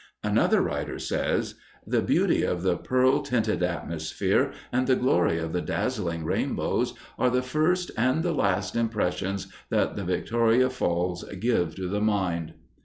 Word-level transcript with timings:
Another 0.23 0.63
writer 0.63 0.97
says: 0.97 1.53
"The 1.85 2.01
beauty 2.01 2.41
of 2.41 2.63
the 2.63 2.75
pearl 2.75 3.21
tinted 3.21 3.61
atmosphere, 3.61 4.51
and 4.71 4.87
the 4.87 4.95
glory 4.95 5.37
of 5.37 5.53
the 5.53 5.61
dazzling 5.61 6.25
rainbows, 6.25 6.95
are 7.19 7.29
the 7.29 7.43
first 7.43 7.91
and 7.95 8.23
the 8.23 8.33
last 8.33 8.75
impressions 8.75 9.45
that 9.69 9.95
the 9.95 10.03
Victoria 10.03 10.71
Falls 10.71 11.23
give 11.39 11.75
to 11.75 11.87
the 11.87 12.01
mind." 12.01 12.55